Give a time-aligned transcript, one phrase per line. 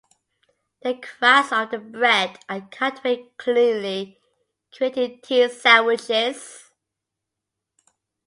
[0.81, 4.19] The crusts of the bread are cut away cleanly,
[4.73, 6.71] creating tea sandwiches.